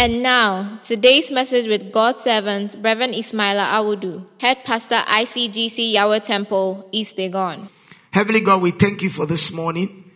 [0.00, 6.88] And now, today's message with God's servant, Reverend Ismaila Awudu, Head Pastor ICGC Yahweh Temple,
[6.90, 7.68] East Legon.
[8.10, 10.10] Heavenly God, we thank you for this morning,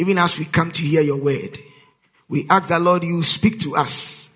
[0.00, 1.56] even as we come to hear your word.
[2.28, 4.28] We ask that, Lord, you speak to us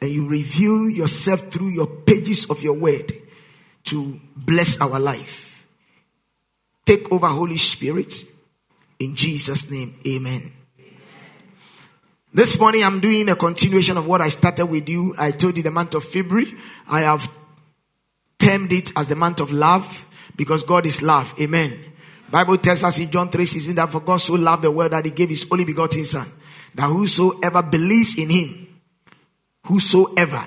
[0.00, 3.12] and you reveal yourself through your pages of your word
[3.84, 5.64] to bless our life.
[6.84, 8.12] Take over, Holy Spirit.
[8.98, 10.52] In Jesus' name, amen.
[12.34, 15.14] This morning I'm doing a continuation of what I started with you.
[15.18, 16.54] I told you the month of February.
[16.88, 17.30] I have
[18.38, 21.34] termed it as the month of love because God is love.
[21.38, 21.78] Amen.
[22.30, 25.04] Bible tells us in John 3 16 that for God so loved the world that
[25.04, 26.26] he gave his only begotten son.
[26.74, 28.80] That whosoever believes in him,
[29.66, 30.42] whosoever,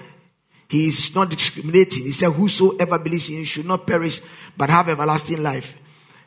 [0.68, 2.02] he is not discriminating.
[2.06, 4.22] He said, Whosoever believes in him should not perish
[4.58, 5.78] but have everlasting life.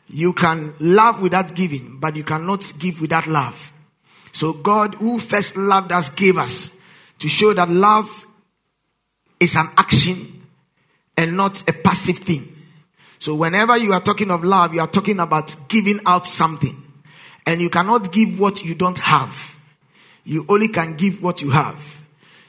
[0.07, 3.73] You can love without giving, but you cannot give without love.
[4.31, 6.79] So God, who first loved us, gave us
[7.19, 8.25] to show that love
[9.39, 10.43] is an action
[11.17, 12.47] and not a passive thing.
[13.19, 16.81] So whenever you are talking of love, you are talking about giving out something.
[17.45, 19.57] And you cannot give what you don't have.
[20.23, 22.03] You only can give what you have.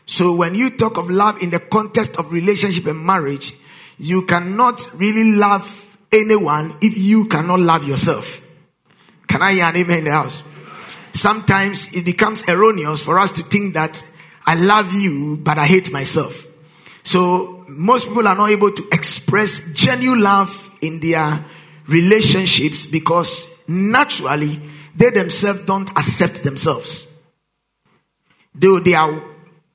[0.06, 3.54] So when you talk of love in the context of relationship and marriage,
[3.98, 8.46] you cannot really love anyone if you cannot love yourself.
[9.26, 10.42] Can I hear an amen in the house?
[11.12, 14.02] Sometimes it becomes erroneous for us to think that
[14.46, 16.46] I love you, but I hate myself.
[17.02, 21.44] So most people are not able to express genuine love in their
[21.86, 24.60] relationships because naturally
[24.96, 27.06] they themselves don't accept themselves.
[28.54, 29.22] Though they are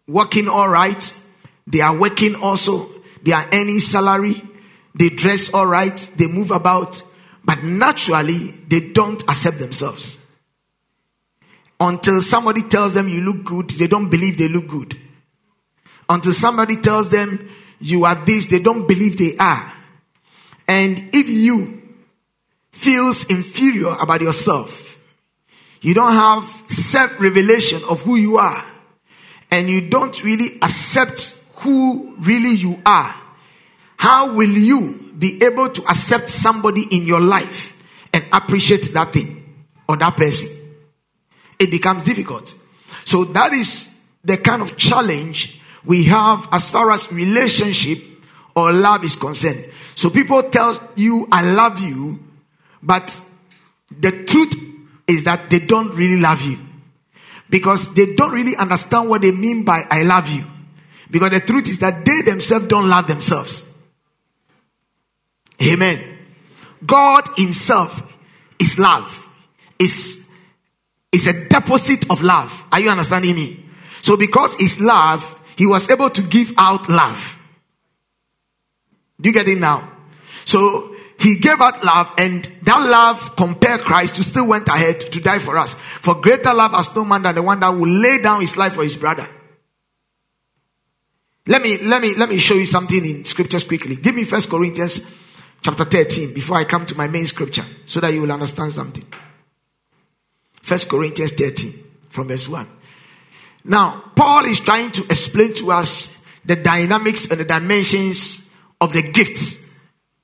[0.07, 1.13] working all right,
[1.67, 2.89] they are working also,
[3.23, 4.41] they are earning salary,
[4.93, 7.01] they dress all right, they move about,
[7.43, 10.17] but naturally they don't accept themselves.
[11.79, 14.97] Until somebody tells them you look good, they don't believe they look good.
[16.07, 17.49] Until somebody tells them
[17.79, 19.73] you are this, they don't believe they are.
[20.67, 21.81] And if you
[22.71, 24.97] feels inferior about yourself,
[25.81, 28.63] you don't have self revelation of who you are,
[29.51, 33.13] and you don't really accept who really you are,
[33.97, 37.81] how will you be able to accept somebody in your life
[38.13, 40.54] and appreciate that thing or that person?
[41.59, 42.53] It becomes difficult.
[43.05, 47.99] So that is the kind of challenge we have as far as relationship
[48.55, 49.65] or love is concerned.
[49.95, 52.19] So people tell you, I love you,
[52.81, 53.21] but
[53.91, 54.53] the truth
[55.07, 56.57] is that they don't really love you
[57.49, 60.43] because they don't really understand what they mean by I love you.
[61.09, 63.71] Because the truth is that they themselves don't love themselves.
[65.63, 65.99] Amen.
[66.85, 68.17] God Himself
[68.59, 69.29] is love,
[69.79, 70.24] is
[71.15, 72.65] is a deposit of love.
[72.71, 73.63] Are you understanding me?
[74.01, 75.23] So, because it's love,
[75.57, 77.41] he was able to give out love.
[79.19, 79.91] Do you get it now?
[80.43, 85.21] So, he gave out love, and that love compared Christ to still went ahead to
[85.21, 85.73] die for us.
[85.73, 88.73] For greater love has no man than the one that will lay down his life
[88.73, 89.27] for his brother.
[91.47, 93.95] Let me let me let me show you something in scriptures quickly.
[93.95, 95.15] Give me First Corinthians
[95.61, 99.05] chapter 13 before I come to my main scripture so that you will understand something.
[100.65, 101.73] First Corinthians 13
[102.09, 102.67] from verse 1.
[103.65, 108.51] Now, Paul is trying to explain to us the dynamics and the dimensions
[108.81, 109.63] of the gifts.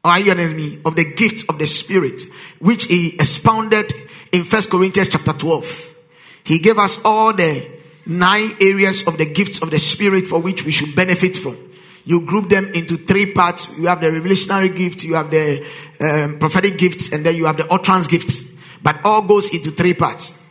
[0.04, 0.80] Are you understand me?
[0.84, 2.24] Of the gift of the Spirit,
[2.58, 3.94] which he expounded
[4.32, 5.96] in First Corinthians chapter 12.
[6.44, 7.64] He gave us all the
[8.08, 11.56] nine areas of the gifts of the Spirit for which we should benefit from.
[12.04, 13.78] You group them into three parts.
[13.78, 15.64] You have the revelationary gift, you have the
[16.00, 18.51] um, prophetic gifts, and then you have the utterance gifts
[18.84, 20.42] but all goes into three parts.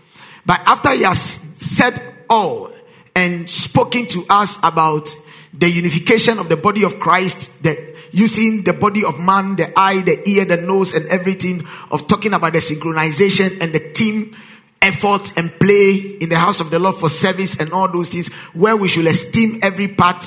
[0.46, 2.70] But after he has said all
[3.14, 5.14] and spoken to us about
[5.52, 7.78] the unification of the body of Christ, that
[8.12, 12.32] using the body of man, the eye, the ear, the nose, and everything, of talking
[12.32, 14.34] about the synchronization and the team
[14.82, 18.32] effort and play in the house of the Lord for service and all those things,
[18.54, 20.24] where we should esteem every part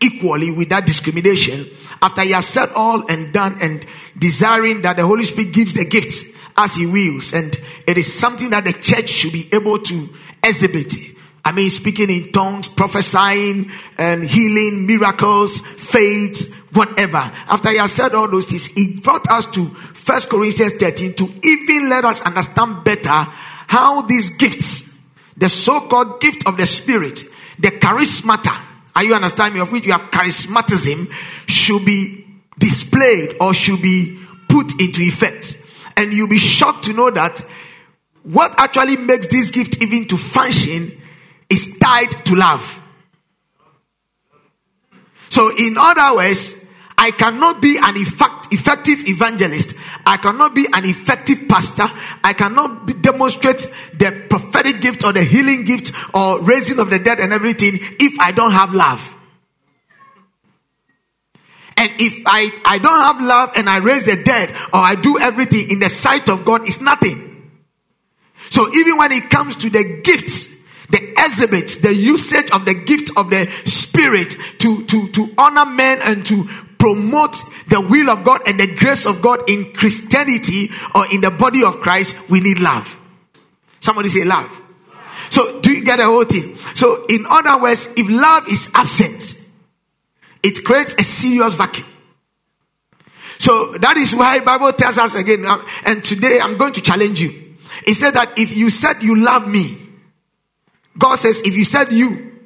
[0.00, 1.66] equally without discrimination,
[2.02, 3.84] after he has said all and done and
[4.16, 7.56] desiring that the Holy Spirit gives the gifts as he wills, and
[7.86, 10.08] it is something that the church should be able to
[10.42, 10.92] exhibit.
[11.44, 17.18] I mean, speaking in tongues, prophesying, and healing, miracles, faith, whatever.
[17.48, 21.28] After he has said all those things, he brought us to First Corinthians 13 to
[21.44, 23.10] even let us understand better
[23.68, 24.92] how these gifts,
[25.36, 27.22] the so-called gift of the Spirit,
[27.58, 28.60] the charismata,
[28.94, 29.60] are you understanding?
[29.60, 31.12] Of which you have charismatism,
[31.46, 32.24] should be
[32.58, 34.18] displayed or should be
[34.48, 35.65] put into effect.
[35.96, 37.40] And you'll be shocked to know that
[38.22, 40.90] what actually makes this gift even to function
[41.48, 42.82] is tied to love.
[45.30, 46.66] So, in other words,
[46.98, 49.76] I cannot be an effect, effective evangelist.
[50.04, 51.86] I cannot be an effective pastor.
[52.24, 53.58] I cannot be, demonstrate
[53.92, 58.18] the prophetic gift or the healing gift or raising of the dead and everything if
[58.18, 59.15] I don't have love.
[61.76, 65.18] And if I, I don't have love and I raise the dead or I do
[65.18, 67.50] everything in the sight of God, it's nothing.
[68.48, 70.56] So even when it comes to the gifts,
[70.88, 75.98] the exhibit, the usage of the gift of the spirit to, to, to honor men
[76.02, 77.36] and to promote
[77.68, 81.64] the will of God and the grace of God in Christianity or in the body
[81.64, 82.98] of Christ, we need love.
[83.80, 84.50] Somebody say love.
[85.30, 86.56] So do you get the whole thing?
[86.74, 89.45] So in other words, if love is absent,
[90.42, 91.86] it creates a serious vacuum.
[93.38, 97.20] So that is why Bible tells us again, uh, and today I'm going to challenge
[97.20, 97.56] you.
[97.86, 99.78] It said that if you said you love me,
[100.98, 102.40] God says, if you said you,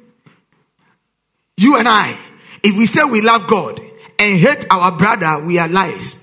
[1.57, 2.17] you and I,
[2.63, 3.79] if we say we love God
[4.19, 6.17] and hate our brother, we are liars.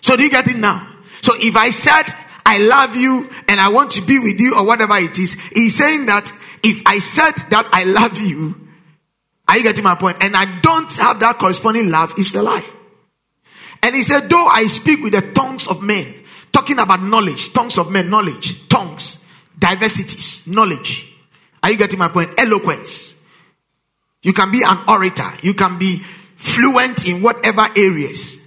[0.00, 0.86] So do you get it now?
[1.22, 2.04] So if I said
[2.46, 5.74] I love you and I want to be with you or whatever it is, he's
[5.74, 6.30] saying that
[6.64, 8.58] if I said that I love you,
[9.46, 10.16] are you getting my point?
[10.20, 12.66] And I don't have that corresponding love, it's a lie.
[13.82, 16.06] And he said, though I speak with the tongues of men,
[16.50, 19.22] talking about knowledge, tongues of men, knowledge, tongues,
[19.58, 21.12] diversities, knowledge.
[21.62, 22.30] Are you getting my point?
[22.38, 23.16] Eloquence.
[24.22, 25.30] You can be an orator.
[25.42, 28.42] You can be fluent in whatever areas.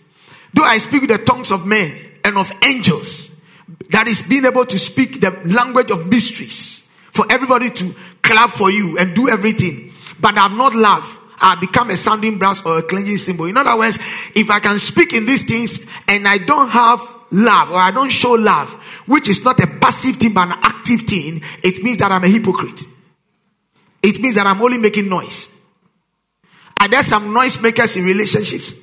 [0.54, 3.40] Though I speak with the tongues of men and of angels,
[3.92, 6.77] that is being able to speak the language of mysteries
[7.18, 9.92] for everybody to clap for you and do everything.
[10.19, 11.18] But I've not loved.
[11.40, 13.46] I become a sounding brass or a cleansing cymbal.
[13.46, 13.98] In other words,
[14.36, 18.12] if I can speak in these things and I don't have love or I don't
[18.12, 18.72] show love,
[19.08, 22.28] which is not a passive thing but an active thing, it means that I'm a
[22.28, 22.81] hypocrite.
[24.04, 25.54] It means that I'm only making noise.
[26.80, 28.74] Are there some noise makers in relationships?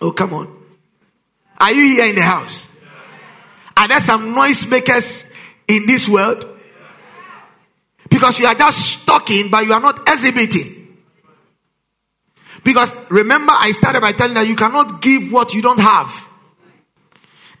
[0.00, 0.64] Oh, come on.
[1.58, 2.70] Are you here in the house?
[3.76, 5.33] Are there some noise makers
[5.68, 6.46] in this world?
[8.08, 10.84] Because you are just talking, but you are not exhibiting.
[12.62, 16.28] Because remember, I started by telling that you cannot give what you don't have.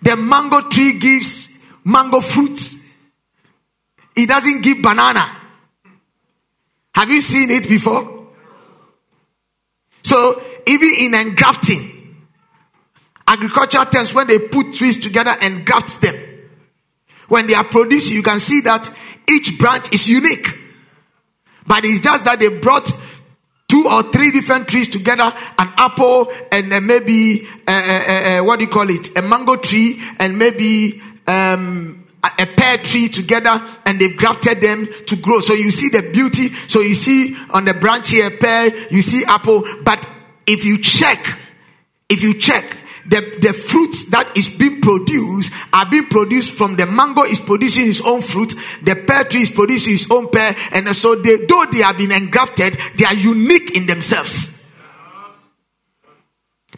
[0.00, 2.58] The mango tree gives mango fruit,
[4.16, 5.28] it doesn't give banana.
[6.94, 8.28] Have you seen it before?
[10.02, 12.16] So, even in engrafting,
[13.26, 16.14] agricultural terms, when they put trees together and graft them,
[17.28, 18.88] when they are produced, you can see that
[19.30, 20.46] each branch is unique.
[21.66, 22.90] But it's just that they brought
[23.68, 28.58] two or three different trees together an apple and uh, maybe uh, uh, uh, what
[28.58, 29.16] do you call it?
[29.16, 34.86] A mango tree and maybe um, a, a pear tree together and they've grafted them
[35.06, 35.40] to grow.
[35.40, 36.48] So you see the beauty.
[36.68, 39.64] So you see on the branch here pear you see apple.
[39.82, 40.06] But
[40.46, 41.38] if you check
[42.08, 42.64] if you check
[43.06, 47.88] the, the fruits that is being produced are being produced from the mango is producing
[47.88, 51.66] its own fruit, the pear tree is producing its own pear, and so they, though
[51.70, 54.50] they have been engrafted, they are unique in themselves.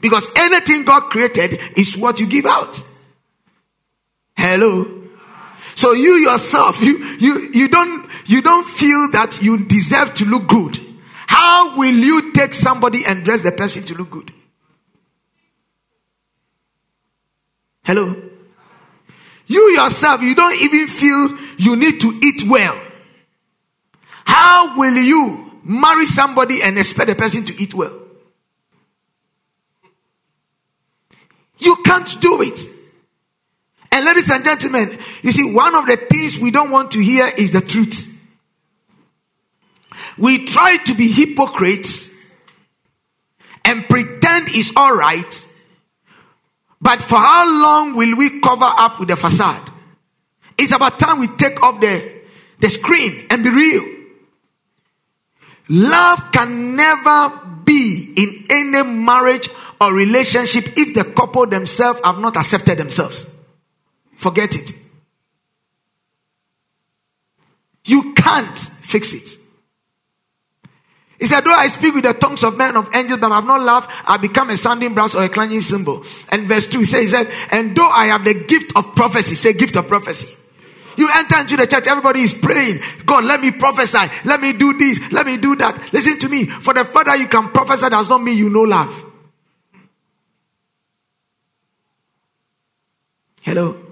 [0.00, 2.80] Because anything God created is what you give out.
[4.36, 5.04] Hello.
[5.74, 10.46] So you yourself, you you you don't you don't feel that you deserve to look
[10.46, 10.78] good.
[11.26, 14.32] How will you take somebody and dress the person to look good?
[17.86, 18.16] Hello?
[19.46, 22.76] You yourself, you don't even feel you need to eat well.
[24.24, 27.96] How will you marry somebody and expect the person to eat well?
[31.58, 32.58] You can't do it.
[33.92, 37.30] And ladies and gentlemen, you see, one of the things we don't want to hear
[37.38, 38.20] is the truth.
[40.18, 42.12] We try to be hypocrites
[43.64, 45.45] and pretend it's all right
[46.80, 49.70] but for how long will we cover up with the facade?
[50.58, 52.22] It's about time we take off the,
[52.60, 53.84] the screen and be real.
[55.68, 59.48] Love can never be in any marriage
[59.80, 63.34] or relationship if the couple themselves have not accepted themselves.
[64.16, 64.70] Forget it.
[67.84, 69.45] You can't fix it.
[71.18, 73.46] He said, Though I speak with the tongues of men of angels, but I have
[73.46, 76.04] not love, I become a sounding brass or a clanging cymbal.
[76.28, 79.34] And verse 2, he said, he said, And though I have the gift of prophecy,
[79.34, 80.34] say gift of prophecy.
[80.96, 82.80] You enter into the church, everybody is praying.
[83.04, 84.10] God, let me prophesy.
[84.24, 85.12] Let me do this.
[85.12, 85.92] Let me do that.
[85.92, 86.46] Listen to me.
[86.46, 89.04] For the further you can prophesy does not mean you know love.
[93.42, 93.85] Hello?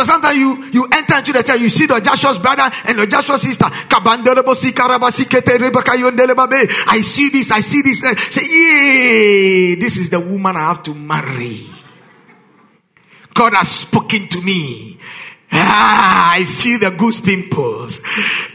[0.00, 3.06] So sometimes you, you enter into the church, you see the Joshua's brother and the
[3.06, 3.66] Joshua's sister.
[6.86, 8.02] I see this, I see this.
[8.02, 11.66] Eh, say, yay, this is the woman I have to marry.
[13.34, 14.98] God has spoken to me.
[15.52, 18.00] Ah, I feel the goose pimples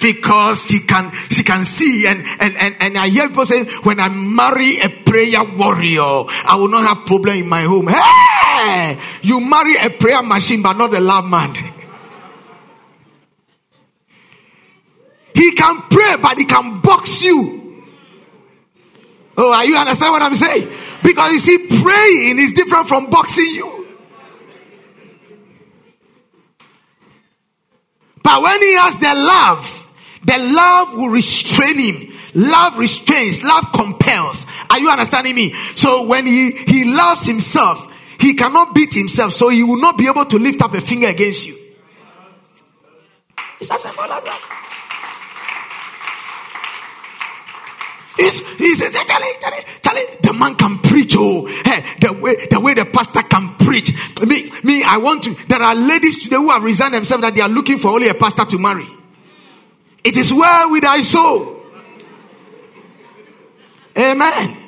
[0.02, 4.00] because she can she can see and and and, and I hear people saying when
[4.00, 7.88] I marry a prayer warrior, I will not have problem in my home.
[7.88, 11.54] Hey, you marry a prayer machine but not a love man.
[15.34, 17.84] He can pray but he can box you.
[19.38, 20.70] Oh, are you understand what I'm saying?
[21.04, 23.75] Because you see, praying is different from boxing you.
[28.25, 29.86] But when he has the love,
[30.24, 32.12] the love will restrain him.
[32.34, 34.48] Love restrains, love compels.
[34.72, 35.53] Are you understanding me?
[35.75, 40.08] So when he, he loves himself, he cannot beat himself, so he will not be
[40.08, 41.55] able to lift up a finger against you.
[43.62, 44.64] It's as simple as that.
[48.17, 51.15] He says, Charlie, Charlie, Charlie, the man can preach.
[51.17, 53.91] Oh, hey, the way the way the pastor can preach.
[54.25, 55.34] Me, me, I want to.
[55.48, 58.13] There are ladies today who have resigned themselves that they are looking for only a
[58.13, 58.88] pastor to marry.
[60.03, 61.63] It is well with thy soul.
[63.98, 64.64] Amen.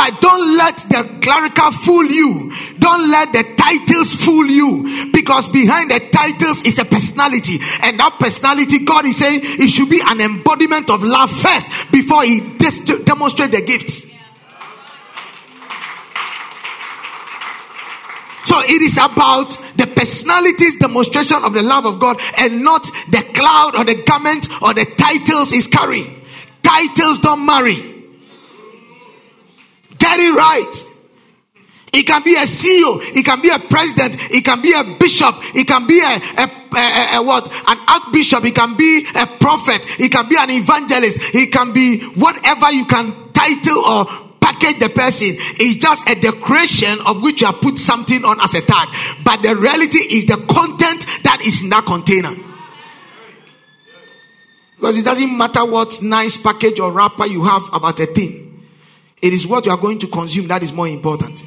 [0.00, 2.50] But don't let the clerical fool you.
[2.78, 5.10] Don't let the titles fool you.
[5.12, 7.58] Because behind the titles is a personality.
[7.82, 12.22] And that personality, God is saying, it should be an embodiment of love first before
[12.22, 14.10] He des- demonstrate the gifts.
[18.46, 23.22] So it is about the personality's demonstration of the love of God and not the
[23.34, 26.24] cloud or the garment or the titles he's carrying.
[26.62, 27.99] Titles don't marry.
[30.00, 30.86] Get it right.
[31.92, 35.34] It can be a CEO, it can be a president, it can be a bishop,
[35.54, 37.46] it can be a, a, a, a, what?
[37.48, 42.00] An archbishop, it can be a prophet, it can be an evangelist, it can be
[42.14, 44.06] whatever you can title or
[44.40, 45.34] package the person.
[45.58, 48.88] It's just a decoration of which you have put something on as a tag.
[49.24, 52.34] But the reality is the content that is in that container.
[54.76, 58.49] Because it doesn't matter what nice package or wrapper you have about a thing.
[59.22, 61.44] It is what you are going to consume that is more important.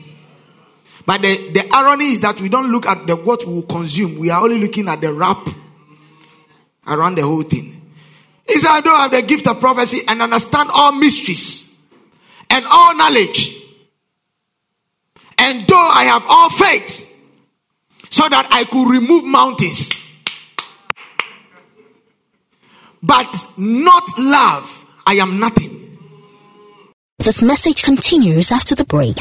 [1.05, 4.17] But the, the irony is that we don't look at the what we will consume.
[4.19, 5.47] We are only looking at the wrap
[6.87, 7.81] around the whole thing.
[8.47, 11.75] He said, I don't have the gift of prophecy and understand all mysteries
[12.49, 13.55] and all knowledge.
[15.37, 17.09] And though I have all faith,
[18.09, 19.91] so that I could remove mountains,
[23.01, 25.82] but not love, I am nothing.
[27.23, 29.15] This message continues after the break.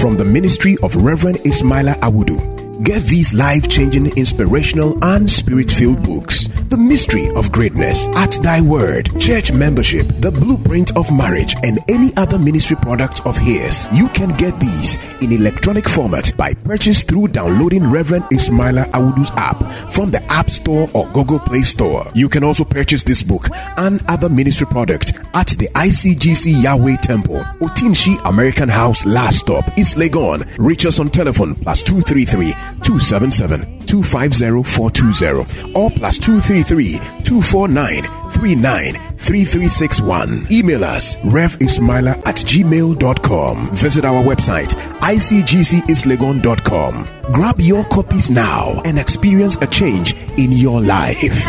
[0.00, 2.82] From the ministry of Reverend Ismaila Awudu.
[2.82, 8.60] Get these life changing, inspirational, and spirit filled books The Mystery of Greatness, At Thy
[8.60, 13.88] Word, Church Membership, The Blueprint of Marriage, and any other ministry product of his.
[13.92, 19.62] You can get these in electronic format by purchase through downloading Reverend Ismaila Awudu's app
[19.92, 22.10] from the App Store or Google Play Store.
[22.14, 27.44] You can also purchase this book and other ministry product at the ICGC Yahweh Temple,
[27.60, 30.44] Otinshi American House Last Stop, East Legon.
[30.58, 40.46] Reach us on telephone plus 233 277 250 420 or plus 233 249 393361.
[40.50, 43.70] Email us revismaila at gmail.com.
[43.74, 47.06] Visit our website icgcislegon.com.
[47.32, 51.44] Grab your copies now and experience a change in your life.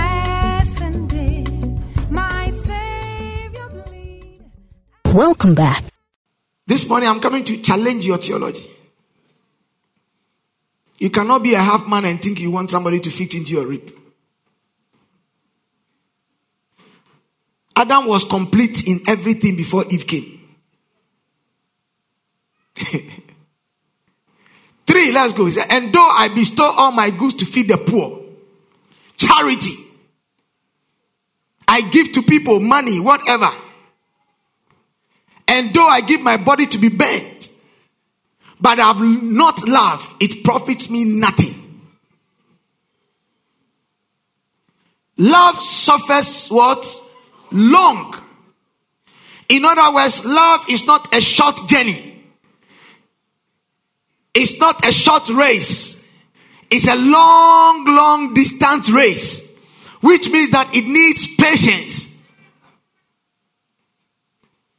[5.13, 5.83] Welcome back.
[6.67, 8.69] This morning I'm coming to challenge your theology.
[10.99, 13.67] You cannot be a half man and think you want somebody to fit into your
[13.67, 13.91] rib.
[17.77, 20.41] Adam was complete in everything before Eve came.
[24.87, 25.47] Three, let's go.
[25.69, 28.23] And though I bestow all my goods to feed the poor,
[29.15, 29.75] charity.
[31.67, 33.49] I give to people money, whatever.
[35.47, 37.51] And though I give my body to be bent,
[38.59, 41.53] but I have not love, it profits me nothing.
[45.17, 47.03] Love suffers what?
[47.51, 48.13] Long.
[49.49, 52.23] In other words, love is not a short journey.
[54.33, 55.97] It's not a short race.
[56.69, 59.57] It's a long, long distance race,
[60.01, 62.21] which means that it needs patience,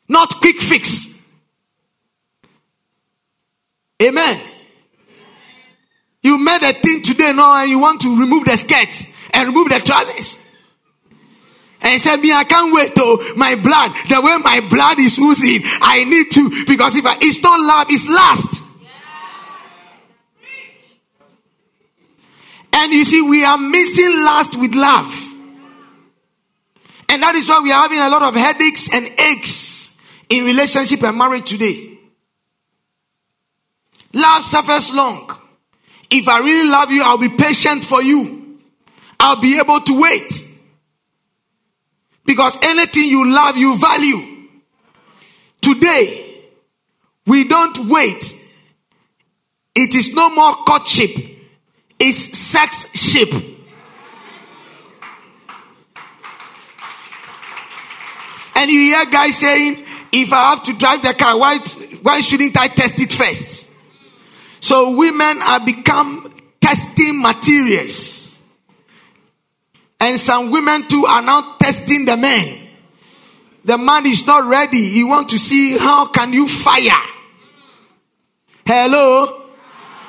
[0.07, 1.27] not quick fix.
[4.03, 4.41] Amen.
[6.23, 9.71] You made a thing today now and you want to remove the skirts and remove
[9.71, 10.48] the trousers.
[11.89, 13.93] And he said, Me, I can't wait to my blood.
[14.11, 17.87] The way my blood is oozing, I need to because if I, it's not love,
[17.89, 18.63] it's lust.
[22.75, 25.11] And you see, we are missing lust with love.
[27.09, 31.03] And that is why we are having a lot of headaches and aches in relationship
[31.05, 31.99] and marriage today.
[34.13, 35.41] Love suffers long.
[36.11, 38.61] If I really love you, I'll be patient for you.
[39.19, 40.48] I'll be able to wait.
[42.29, 44.47] Because anything you love, you value.
[45.61, 46.45] Today,
[47.27, 48.35] we don't wait.
[49.75, 51.39] It is no more courtship
[51.99, 53.33] it's sex ship.
[58.55, 61.59] And you hear guys saying, if I have to drive the car, why,
[62.03, 63.73] why shouldn't I test it first?
[64.61, 68.18] So women are become testing materials.
[70.01, 72.67] And some women too are now testing the men.
[73.65, 74.89] The man is not ready.
[74.91, 77.03] He want to see how can you fire.
[78.65, 79.38] Hello?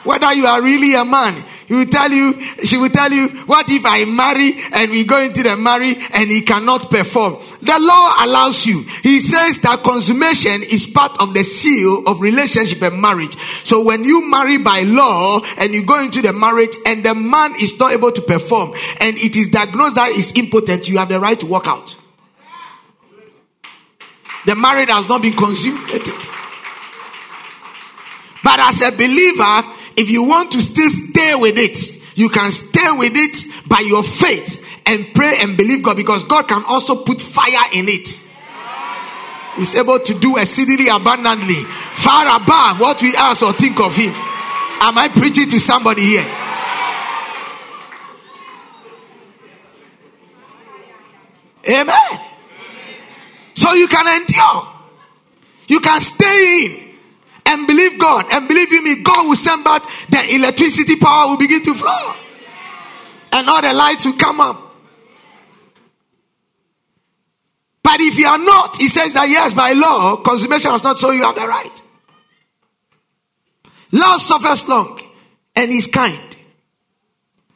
[0.03, 1.43] Whether you are really a man.
[1.67, 5.21] He will tell you, she will tell you, what if I marry and we go
[5.21, 7.35] into the marry and he cannot perform?
[7.61, 8.81] The law allows you.
[9.03, 13.37] He says that consummation is part of the seal of relationship and marriage.
[13.63, 17.53] So when you marry by law and you go into the marriage and the man
[17.61, 21.19] is not able to perform and it is diagnosed that is impotent, you have the
[21.19, 21.95] right to walk out.
[24.47, 26.15] The marriage has not been consummated.
[28.43, 31.77] But as a believer, if you want to still stay with it,
[32.17, 36.47] you can stay with it by your faith and pray and believe God because God
[36.47, 38.07] can also put fire in it.
[39.57, 41.61] He's able to do exceedingly abundantly,
[41.95, 44.13] far above what we ask or think of Him.
[44.81, 46.35] Am I preaching to somebody here?
[51.67, 52.19] Amen.
[53.53, 54.67] So you can endure,
[55.67, 56.88] you can stay in
[57.49, 61.37] and believe God and believe in me, God will send back the electricity power will
[61.37, 62.13] begin to flow.
[63.33, 64.69] And all the lights will come up.
[67.81, 71.09] But if you are not, he says that yes, by law, consummation has not so
[71.09, 71.81] you have the right.
[73.91, 75.01] Love suffers long
[75.55, 76.37] and is kind.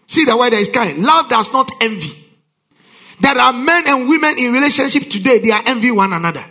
[0.08, 1.04] See the word is kind.
[1.04, 2.18] Love does not envy.
[3.20, 6.44] There are men and women in relationship today, they are envy one another.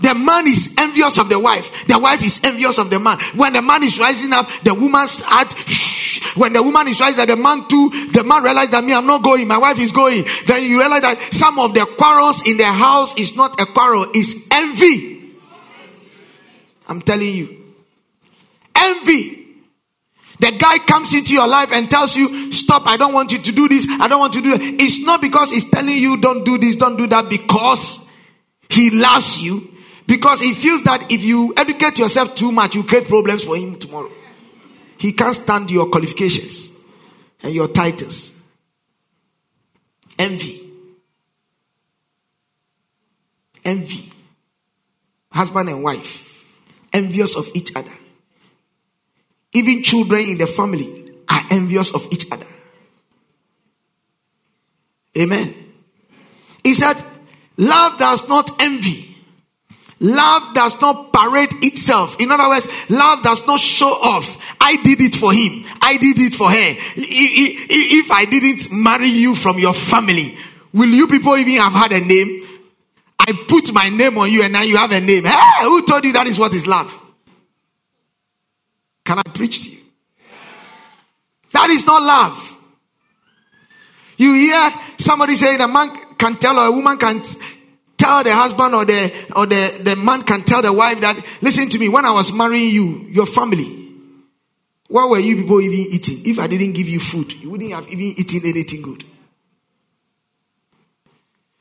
[0.00, 1.86] The man is envious of the wife.
[1.86, 3.18] The wife is envious of the man.
[3.34, 5.52] When the man is rising up, the woman's heart.
[5.56, 6.36] Shh.
[6.36, 7.90] When the woman is rising up, the man too.
[8.12, 9.46] The man realizes that me, I'm not going.
[9.46, 10.24] My wife is going.
[10.46, 14.06] Then you realize that some of the quarrels in the house is not a quarrel,
[14.14, 15.36] it's envy.
[16.88, 17.74] I'm telling you,
[18.74, 19.36] envy.
[20.38, 23.52] The guy comes into your life and tells you, Stop, I don't want you to
[23.52, 24.62] do this, I don't want to do that.
[24.62, 28.10] It's not because he's telling you, Don't do this, don't do that, because
[28.70, 29.70] he loves you
[30.10, 33.76] because he feels that if you educate yourself too much, you create problems for him
[33.76, 34.10] tomorrow.
[34.98, 36.76] He can't stand your qualifications
[37.44, 38.36] and your titles.
[40.18, 40.68] Envy.
[43.64, 44.10] Envy.
[45.30, 46.44] Husband and wife.
[46.92, 47.92] Envious of each other.
[49.52, 52.48] Even children in the family are envious of each other.
[55.16, 55.54] Amen.
[56.64, 57.00] He said,
[57.56, 59.09] Love does not envy.
[60.00, 62.18] Love does not parade itself.
[62.20, 64.38] In other words, love does not show off.
[64.58, 65.64] I did it for him.
[65.82, 66.74] I did it for her.
[66.96, 70.38] If I didn't marry you from your family,
[70.72, 72.46] will you people even have had a name?
[73.18, 75.24] I put my name on you and now you have a name.
[75.24, 76.98] Hey, who told you that is what is love?
[79.04, 79.78] Can I preach to you?
[81.52, 82.56] That is not love.
[84.16, 87.22] You hear somebody saying a man can tell or a woman can
[88.00, 91.68] tell the husband or the or the, the man can tell the wife that listen
[91.68, 93.80] to me when i was marrying you your family
[94.90, 96.18] What were you people even eating?
[96.24, 99.04] If I didn't give you food, you wouldn't have even eaten anything good.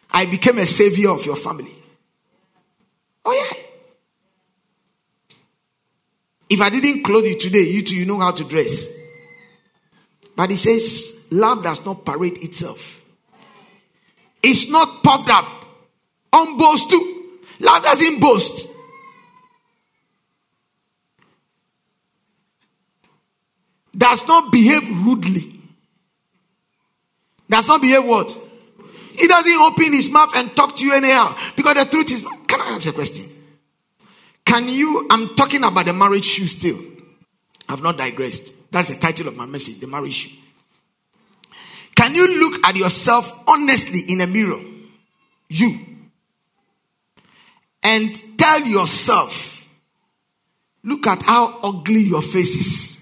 [0.09, 1.71] I became a savior of your family.
[3.23, 3.63] Oh, yeah.
[6.49, 8.91] If I didn't clothe you today, you too, you know how to dress.
[10.35, 13.05] But he says, love does not parade itself.
[14.41, 15.58] It's not puffed up.
[16.33, 17.39] On boast too.
[17.59, 18.67] Love doesn't boast.
[23.95, 25.59] Does not behave rudely.
[27.49, 28.37] Does not behave what?
[29.17, 31.35] He doesn't open his mouth and talk to you anyhow.
[31.55, 33.25] Because the truth is, can I ask a question?
[34.45, 36.79] Can you, I'm talking about the marriage shoe still.
[37.67, 38.53] I've not digressed.
[38.71, 40.37] That's the title of my message, the marriage shoe.
[41.95, 44.61] Can you look at yourself honestly in a mirror?
[45.49, 45.88] You.
[47.81, 49.67] And tell yourself,
[50.83, 52.99] look at how ugly your face is.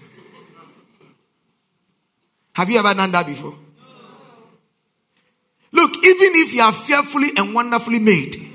[2.52, 3.54] Have you ever done that before?
[5.70, 8.48] Look, even if you are fearfully and wonderfully made,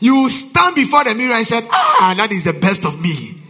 [0.00, 3.42] you stand before the mirror and said, Ah, that is the best of me.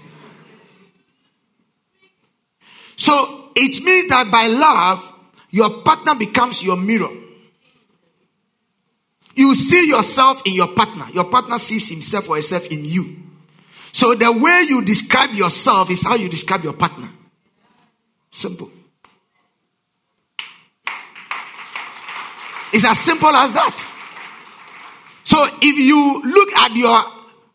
[2.97, 5.13] So it means that by love,
[5.51, 7.11] your partner becomes your mirror.
[9.37, 11.05] You see yourself in your partner.
[11.13, 13.17] Your partner sees himself or herself in you.
[13.93, 17.09] So the way you describe yourself is how you describe your partner.
[18.31, 18.71] Simple.
[22.73, 23.77] It's as simple as that.
[25.25, 27.03] So if you look at your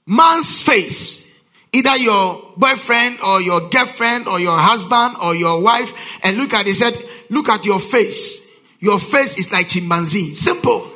[0.05, 1.31] man's face,
[1.73, 6.67] either your boyfriend or your girlfriend or your husband or your wife, and look at
[6.67, 6.95] it, said,
[7.29, 8.47] look at your face.
[8.79, 10.33] Your face is like chimpanzee.
[10.33, 10.90] Simple.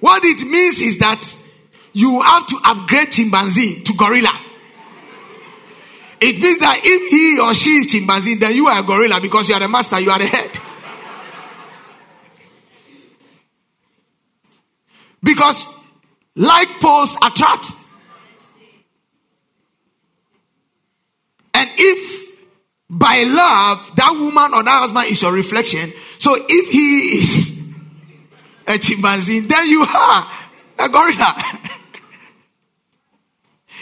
[0.00, 1.22] What it means is that
[1.92, 4.32] you have to upgrade chimpanzee to gorilla.
[6.20, 9.48] It means that if he or she is chimpanzee, then you are a gorilla because
[9.48, 10.50] you are the master, you are the head.
[15.22, 15.66] Because
[16.34, 17.66] like poles attract.
[21.52, 22.30] And if
[22.88, 27.59] by love that woman or that husband is your reflection, so if he is
[28.70, 30.30] a chimpanzee, then you are
[30.78, 31.34] a gorilla.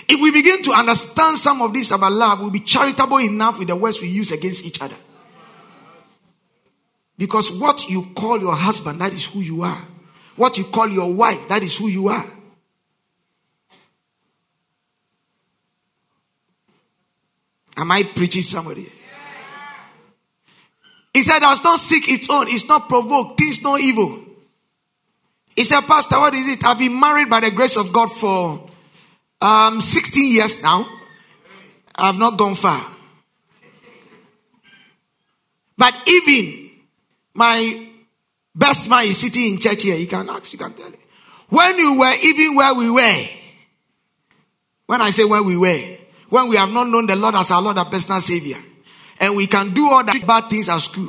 [0.09, 3.68] if we begin to understand some of this about love, we'll be charitable enough with
[3.68, 4.96] the words we use against each other.
[7.16, 9.83] Because what you call your husband, that is who you are.
[10.37, 12.24] What you call your wife, that is who you are.
[17.77, 18.90] Am I preaching somebody?
[21.12, 24.28] He said, does not seek its own, it's not provoked, things no evil.
[25.59, 26.64] He said, Pastor, what is it?
[26.64, 28.71] I've been married by the grace of God for
[29.40, 30.88] um, 16 years now.
[31.97, 32.87] I've not gone far.
[35.77, 36.71] But even
[37.35, 37.88] my
[38.59, 39.94] Best man is sitting in church here.
[39.94, 40.90] He can ask, you can tell.
[41.49, 43.25] When you were even where we were,
[44.87, 45.97] when I say where we were,
[46.29, 48.57] when we have not known the Lord as our Lord and personal Savior,
[49.21, 51.09] and we can do all that bad things at school,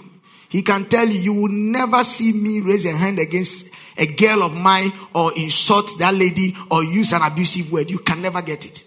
[0.49, 4.43] he can tell you, you will never see me raise a hand against a girl
[4.43, 7.89] of mine or insult that lady or use an abusive word.
[7.89, 8.83] You can never get it.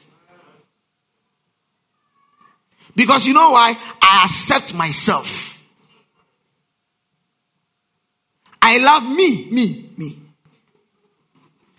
[2.94, 3.76] Because you know why?
[4.02, 5.62] I accept myself.
[8.60, 10.18] I love me, me, me.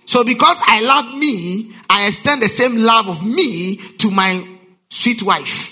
[0.05, 4.47] So because I love me, I extend the same love of me to my
[4.89, 5.71] sweet wife.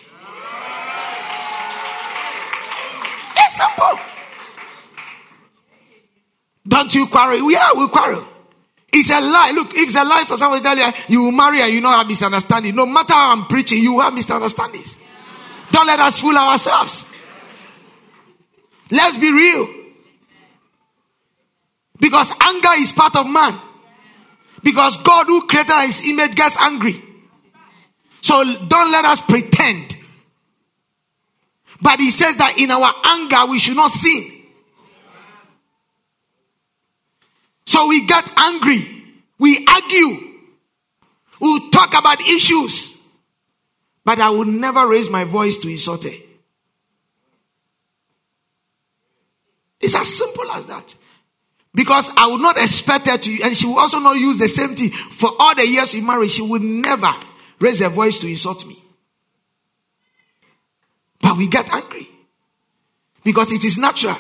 [3.38, 4.00] It's simple.
[6.68, 7.52] Don't you quarrel?
[7.52, 8.26] Yeah, we quarrel.
[8.94, 9.52] It's a lie.
[9.56, 11.94] Look, if it's a lie for somebody tell you you will marry and you don't
[11.94, 14.98] have misunderstanding, no matter how I'm preaching, you have misunderstandings.
[15.72, 17.10] Don't let us fool ourselves.
[18.92, 19.68] Let's be real.
[22.00, 23.58] Because anger is part of man.
[24.64, 27.02] Because God who created his image gets angry.
[28.22, 29.96] So don't let us pretend.
[31.82, 34.30] But he says that in our anger we should not sin.
[37.66, 38.82] So we get angry.
[39.40, 40.18] We argue.
[41.40, 43.02] We'll talk about issues.
[44.04, 46.12] But I will never raise my voice to insult her.
[49.80, 50.96] It's as simple as that.
[51.74, 54.76] Because I would not expect her to, and she will also not use the same
[54.76, 54.90] thing.
[54.90, 57.12] For all the years we married, she would never
[57.60, 58.81] raise her voice to insult me.
[61.22, 62.10] But we get angry.
[63.24, 64.18] Because it is natural.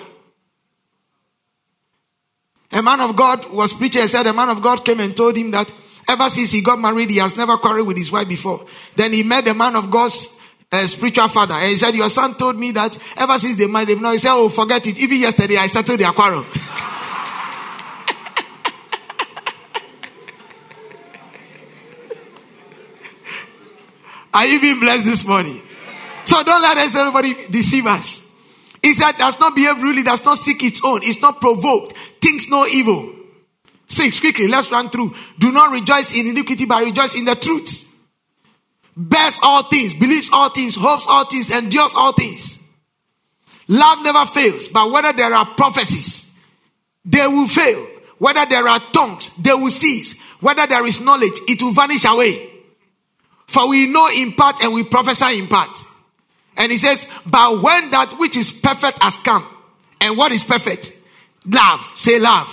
[2.72, 5.36] A man of God was preaching and said, a man of God came and told
[5.36, 5.74] him that
[6.08, 8.66] ever since he got married, he has never quarreled with his wife before.
[8.96, 10.40] Then he met the man of God's
[10.72, 14.02] uh, spiritual father, and he said, "Your son told me that ever since they married,
[14.02, 14.98] not." He said, "Oh, forget it.
[15.00, 16.46] Even yesterday, I settled their quarrel."
[24.34, 25.62] Are you being blessed this morning?
[26.32, 28.26] So don't let everybody deceive us.
[28.82, 32.48] He said, does not behave really, does not seek its own, it's not provoked, thinks
[32.48, 33.13] no evil.
[33.86, 35.13] Six, quickly, let's run through.
[35.39, 37.86] Do not rejoice in iniquity, but rejoice in the truth.
[38.96, 42.60] Bears all things, believes all things, hopes all things, endures all things.
[43.67, 46.34] Love never fails, but whether there are prophecies,
[47.04, 47.86] they will fail.
[48.20, 50.22] Whether there are tongues, they will cease.
[50.39, 52.50] Whether there is knowledge, it will vanish away.
[53.48, 55.78] For we know in part and we prophesy in part.
[56.62, 59.43] And he says, But when that which is perfect has come,
[60.00, 60.95] and what is perfect?
[61.47, 61.82] Love.
[61.95, 62.47] Say love.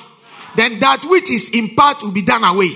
[0.57, 2.71] Then that which is in part will be done away.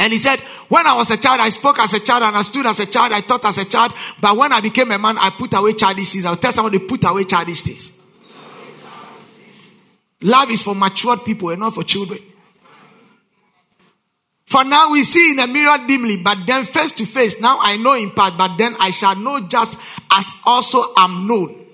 [0.00, 2.42] And he said, When I was a child, I spoke as a child, and I
[2.42, 3.92] stood as a child, I thought as a child.
[4.20, 6.26] But when I became a man, I put away childish things.
[6.26, 7.92] I'll tell somebody, put away childish things.
[10.22, 12.18] Love is for matured people and not for children.
[14.50, 17.40] For now we see in a mirror dimly, but then face to face.
[17.40, 19.78] Now I know in part, but then I shall know just
[20.12, 21.66] as also am known.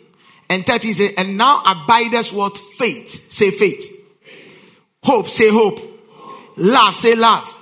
[0.48, 2.56] And 30 say, and now abideth what?
[2.56, 3.32] Faith.
[3.32, 3.88] Say faith.
[4.22, 4.80] faith.
[5.02, 5.28] Hope.
[5.28, 5.78] Say hope.
[5.78, 6.52] hope.
[6.56, 6.94] Love.
[6.94, 7.52] Say love.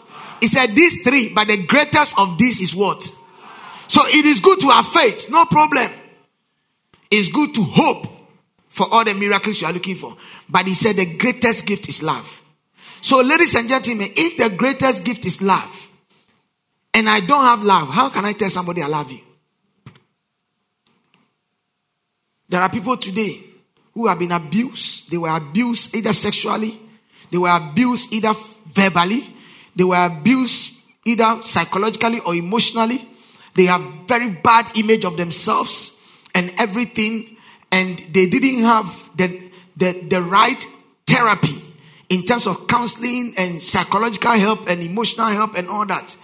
[0.40, 3.02] He said these three, but the greatest of these is what?
[3.88, 5.30] So it is good to have faith.
[5.30, 5.90] No problem.
[7.10, 8.06] It's good to hope
[8.68, 10.16] for all the miracles you are looking for.
[10.48, 12.42] But he said the greatest gift is love.
[13.00, 15.90] So, ladies and gentlemen, if the greatest gift is love,
[16.92, 19.20] and I don't have love, how can I tell somebody I love you?
[22.48, 23.42] There are people today
[23.94, 25.10] who have been abused.
[25.10, 26.78] They were abused either sexually,
[27.30, 28.32] they were abused either
[28.66, 29.34] verbally,
[29.74, 33.08] they were abused either psychologically or emotionally.
[33.54, 36.00] They have very bad image of themselves
[36.34, 37.36] and everything,
[37.70, 40.62] and they didn't have the, the, the right
[41.06, 41.62] therapy
[42.08, 46.16] in terms of counseling and psychological help and emotional help and all that.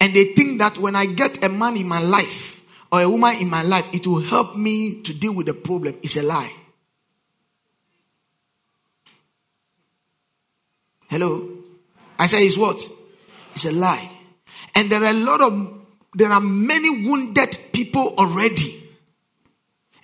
[0.00, 2.57] And they think that when I get a man in my life
[2.90, 5.98] or a woman in my life, it will help me to deal with the problem.
[6.02, 6.52] It's a lie.
[11.08, 11.48] Hello?
[12.18, 12.86] I say it's what?
[13.52, 14.10] It's a lie.
[14.74, 15.80] And there are a lot of,
[16.14, 18.82] there are many wounded people already.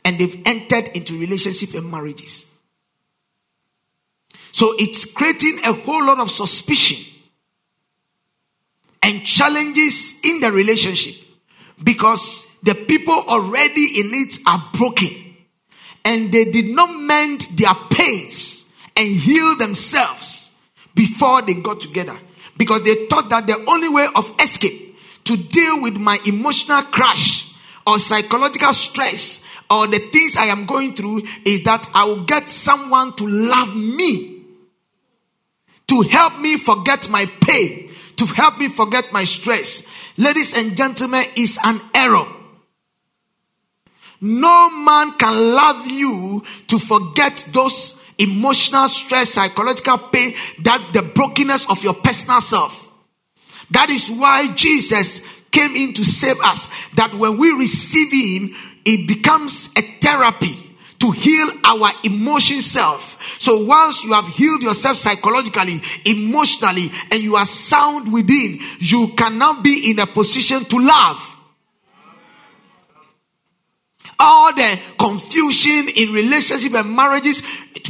[0.04, 2.44] And they've entered into relationship and marriages.
[4.52, 7.12] So it's creating a whole lot of suspicion
[9.02, 11.16] and challenges in the relationship
[11.82, 15.08] because the people already in it are broken
[16.04, 20.54] and they did not mend their pains and heal themselves
[20.94, 22.16] before they got together
[22.56, 27.54] because they thought that the only way of escape to deal with my emotional crash
[27.86, 32.48] or psychological stress or the things I am going through is that I will get
[32.48, 34.34] someone to love me
[35.88, 39.88] to help me forget my pain, to help me forget my stress.
[40.16, 42.26] Ladies and gentlemen, is an error.
[44.26, 50.32] No man can love you to forget those emotional stress, psychological pain,
[50.62, 52.88] that the brokenness of your personal self.
[53.72, 56.70] That is why Jesus came in to save us.
[56.94, 58.56] That when we receive Him,
[58.86, 63.20] it becomes a therapy to heal our emotion self.
[63.38, 69.36] So once you have healed yourself psychologically, emotionally, and you are sound within, you can
[69.36, 71.33] now be in a position to love.
[74.18, 77.42] All the confusion in relationship and marriages,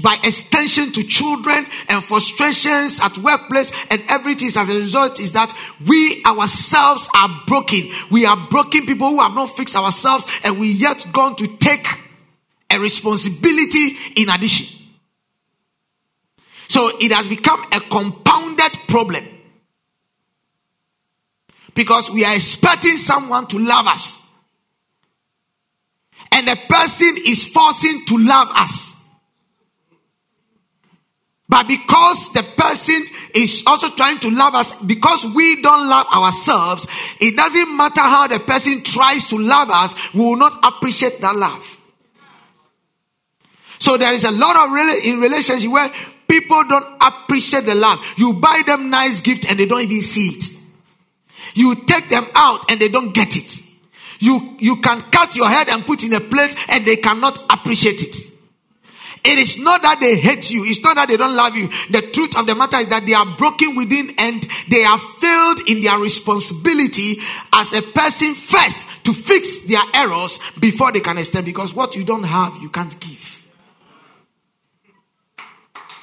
[0.02, 5.52] by extension to children and frustrations at workplace and everything as a result is that
[5.86, 7.80] we ourselves are broken.
[8.10, 11.86] We are broken people who have not fixed ourselves and we yet gone to take
[12.70, 14.84] a responsibility in addition.
[16.68, 19.24] So it has become a compounded problem.
[21.74, 24.23] Because we are expecting someone to love us.
[26.34, 28.94] And the person is forcing to love us.
[31.48, 33.00] But because the person
[33.34, 36.88] is also trying to love us, because we don't love ourselves,
[37.20, 41.36] it doesn't matter how the person tries to love us, we will not appreciate that
[41.36, 41.80] love.
[43.78, 45.92] So there is a lot of really in relationship where
[46.26, 48.04] people don't appreciate the love.
[48.16, 50.44] You buy them nice gift and they don't even see it.
[51.54, 53.63] You take them out and they don't get it.
[54.20, 58.02] You you can cut your head and put in a plate and they cannot appreciate
[58.02, 58.34] it.
[59.24, 60.64] It is not that they hate you.
[60.66, 61.68] It's not that they don't love you.
[61.88, 65.60] The truth of the matter is that they are broken within and they are failed
[65.66, 67.22] in their responsibility
[67.54, 71.46] as a person first to fix their errors before they can extend.
[71.46, 73.42] Because what you don't have, you can't give.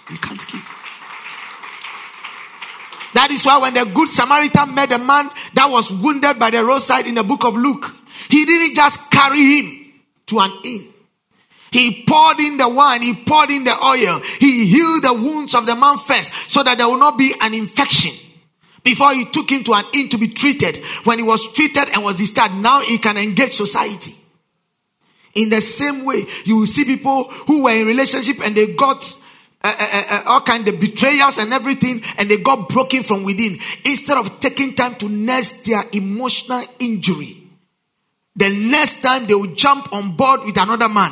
[0.09, 0.77] You can't give.
[3.13, 6.63] That is why when the good Samaritan met a man that was wounded by the
[6.63, 7.95] roadside in the book of Luke,
[8.29, 9.93] he didn't just carry him
[10.27, 10.87] to an inn.
[11.71, 15.65] He poured in the wine, he poured in the oil, he healed the wounds of
[15.65, 18.11] the man first so that there will not be an infection.
[18.83, 22.03] Before he took him to an inn to be treated, when he was treated and
[22.03, 24.13] was discharged, now he can engage society.
[25.35, 29.15] In the same way, you will see people who were in relationship and they got
[29.63, 33.57] uh, uh, uh, all kind of betrayals and everything, and they got broken from within.
[33.85, 37.40] Instead of taking time to nurse their emotional injury,
[38.35, 41.11] the next time they will jump on board with another man.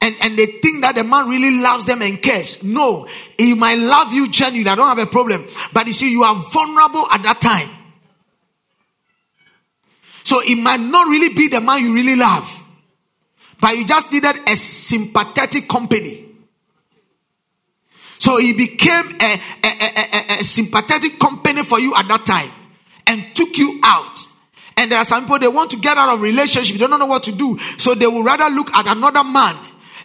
[0.00, 2.62] And, and they think that the man really loves them and cares.
[2.62, 4.70] No, he might love you genuinely.
[4.70, 5.44] I don't have a problem.
[5.72, 7.68] But you see, you are vulnerable at that time.
[10.22, 12.64] So it might not really be the man you really love.
[13.60, 16.24] But you just needed a sympathetic company.
[18.18, 22.50] So he became a, a, a, a, sympathetic company for you at that time
[23.06, 24.25] and took you out.
[24.76, 27.06] And there are some people they want to get out of relationship, they don't know
[27.06, 27.58] what to do.
[27.78, 29.56] So they will rather look at another man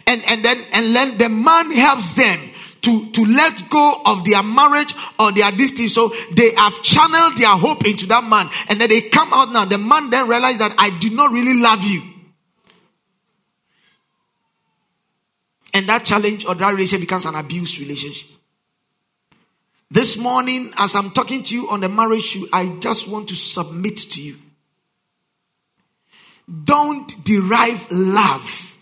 [0.06, 2.38] and, and then and then the man helps them
[2.82, 5.94] to, to let go of their marriage or their distance.
[5.94, 8.50] So they have channeled their hope into that man.
[8.68, 9.64] And then they come out now.
[9.64, 12.02] The man then realizes that I did not really love you.
[15.74, 18.28] And that challenge or that relationship becomes an abused relationship.
[19.90, 23.36] This morning, as I'm talking to you on the marriage issue, I just want to
[23.36, 24.36] submit to you.
[26.64, 28.76] Don't derive love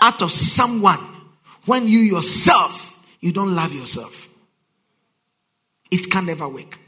[0.00, 1.04] out of someone
[1.64, 4.28] when you yourself, you don't love yourself.
[5.90, 6.78] It can never work.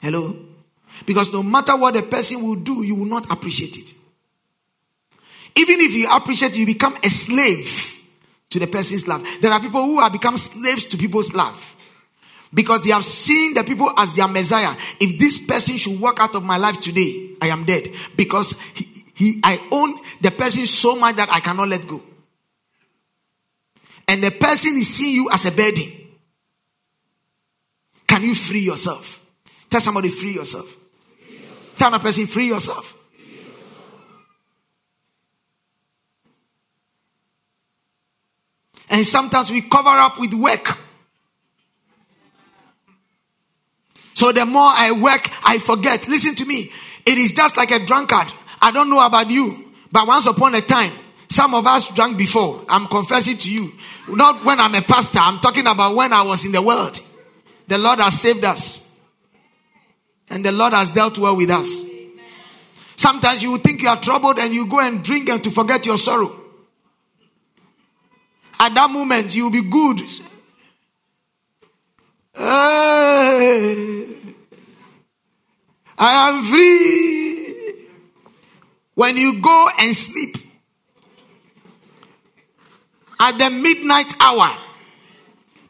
[0.00, 0.36] Hello?
[1.06, 3.94] Because no matter what the person will do, you will not appreciate it.
[5.56, 8.02] Even if you appreciate, you become a slave
[8.50, 9.26] to the person's love.
[9.40, 11.76] There are people who have become slaves to people's love
[12.54, 14.74] because they have seen the people as their Messiah.
[15.00, 18.88] If this person should walk out of my life today, I am dead because he,
[19.14, 22.00] he, I own the person so much that I cannot let go.
[24.08, 25.90] And the person is seeing you as a burden.
[28.06, 29.24] Can you free yourself?
[29.70, 30.66] Tell somebody, free yourself.
[30.66, 31.74] Free yourself.
[31.78, 32.98] Tell a person, free yourself.
[38.90, 40.76] And sometimes we cover up with work.
[44.22, 46.06] So the more I work, I forget.
[46.06, 46.70] Listen to me.
[47.04, 48.32] It is just like a drunkard.
[48.60, 50.92] I don't know about you, but once upon a time,
[51.28, 52.64] some of us drank before.
[52.68, 53.72] I'm confessing to you.
[54.06, 57.00] Not when I'm a pastor, I'm talking about when I was in the world.
[57.66, 58.96] The Lord has saved us.
[60.30, 61.84] And the Lord has dealt well with us.
[62.94, 65.98] Sometimes you think you are troubled and you go and drink and to forget your
[65.98, 66.32] sorrow.
[68.60, 70.00] At that moment, you'll be good.
[72.34, 74.08] I
[75.98, 77.86] am free.
[78.94, 80.36] When you go and sleep
[83.18, 84.56] at the midnight hour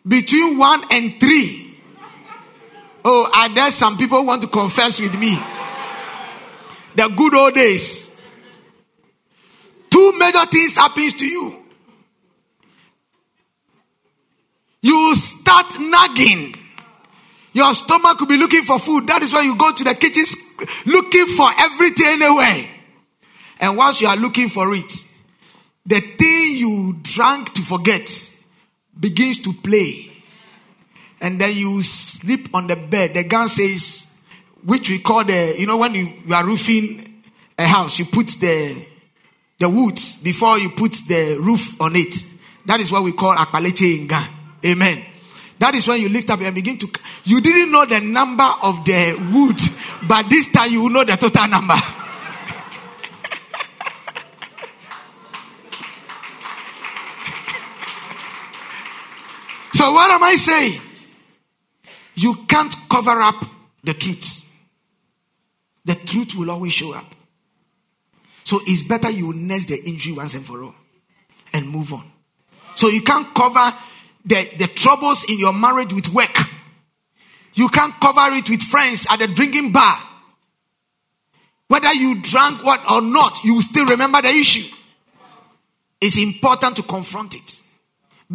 [0.07, 1.77] between one and three.
[3.05, 5.37] Oh, are there some people want to confess with me?
[6.95, 8.21] The good old days.
[9.91, 11.62] Two major things happens to you.
[14.83, 16.59] You start nagging.
[17.55, 19.07] Your stomach will be looking for food.
[19.07, 20.25] That is why you go to the kitchen
[20.87, 22.71] looking for everything anyway.
[23.61, 24.93] And once you are looking for it,
[25.87, 28.09] the thing you drank to forget
[28.99, 30.09] begins to play.
[31.21, 33.15] And then you sleep on the bed.
[33.15, 34.13] The gun says,
[34.65, 37.23] which we call the, you know, when you, you are roofing
[37.59, 38.85] a house, you put the,
[39.59, 42.15] the woods before you put the roof on it.
[42.67, 44.42] That is what we call akpaleche in Ghana.
[44.65, 45.05] Amen.
[45.59, 46.89] That is when you lift up and begin to.
[47.25, 49.61] You didn't know the number of the wood,
[50.09, 51.75] but this time you will know the total number.
[59.73, 60.81] so, what am I saying?
[62.17, 63.45] You can't cover up
[63.85, 64.41] the truth.
[65.85, 67.15] The truth will always show up.
[68.45, 70.75] So, it's better you nurse the injury once and for all
[71.53, 72.11] and move on.
[72.75, 73.73] So, you can't cover
[74.25, 76.37] the, the troubles in your marriage with work.
[77.55, 79.97] You can't cover it with friends at the drinking bar.
[81.69, 84.75] Whether you drank what or not, you will still remember the issue.
[86.03, 87.61] it's important to confront it.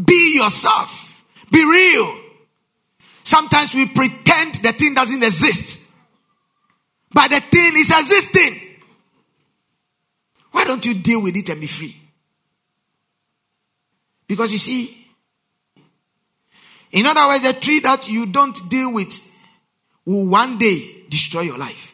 [0.05, 1.23] Be yourself.
[1.51, 2.19] Be real.
[3.23, 5.91] Sometimes we pretend the thing doesn't exist,
[7.13, 8.59] but the thing is existing.
[10.51, 11.95] Why don't you deal with it and be free?
[14.27, 14.96] Because you see,
[16.91, 19.11] in other words, a tree that you don't deal with
[20.05, 21.93] will one day destroy your life.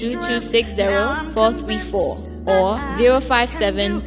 [2.47, 4.03] or 057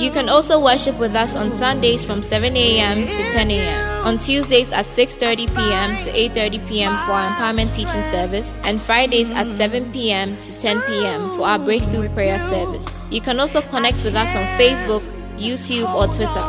[0.00, 3.06] You can also worship with us on Sundays from 7 a.m.
[3.06, 5.96] to 10 a.m on Tuesdays at 6:30 p.m.
[6.04, 6.92] to 8:30 p.m.
[7.06, 10.36] for our empowerment teaching service, and Fridays at 7 p.m.
[10.42, 11.36] to 10 p.m.
[11.36, 12.86] for our breakthrough prayer service.
[13.10, 15.02] You can also connect with us on Facebook,
[15.38, 16.44] YouTube, or Twitter.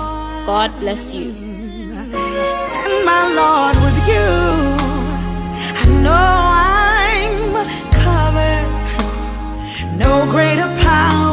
[0.45, 1.32] God bless you.
[1.32, 4.28] And my Lord, with you,
[5.76, 7.54] I know I'm
[7.91, 8.68] covered.
[9.98, 11.26] No greater power.